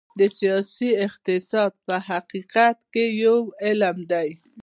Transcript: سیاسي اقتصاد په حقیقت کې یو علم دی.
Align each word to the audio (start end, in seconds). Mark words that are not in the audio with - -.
سیاسي 0.39 0.89
اقتصاد 1.07 1.71
په 1.85 1.95
حقیقت 2.09 2.77
کې 2.93 3.05
یو 3.23 3.37
علم 3.63 3.97
دی. 4.11 4.29